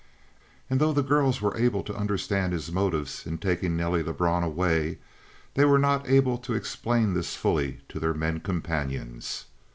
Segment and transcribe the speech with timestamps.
[0.67, 4.97] And though the girls were able to understand his motives in taking Nelly Lebrun away
[5.53, 9.45] they were not able to explain this fully to their men companions.